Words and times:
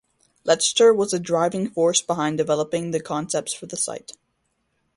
Lechter 0.47 0.95
was 0.95 1.13
a 1.13 1.19
driving 1.19 1.69
force 1.69 2.01
behind 2.01 2.39
developing 2.39 2.89
the 2.89 2.99
concepts 2.99 3.53
for 3.53 3.67
the 3.67 3.77
site. 3.77 4.13